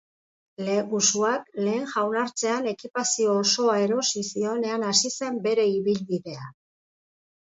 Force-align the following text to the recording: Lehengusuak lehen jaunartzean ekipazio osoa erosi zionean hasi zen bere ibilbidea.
Lehengusuak 0.67 1.51
lehen 1.65 1.85
jaunartzean 1.91 2.69
ekipazio 2.71 3.35
osoa 3.43 3.75
erosi 3.83 4.25
zionean 4.31 4.87
hasi 4.89 5.13
zen 5.19 5.39
bere 5.49 5.69
ibilbidea. 5.77 6.51